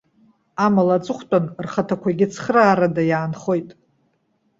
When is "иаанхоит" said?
3.05-3.69